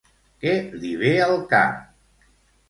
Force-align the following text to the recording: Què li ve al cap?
Què 0.43 0.53
li 0.85 0.93
ve 1.01 1.11
al 1.27 1.35
cap? 1.53 1.85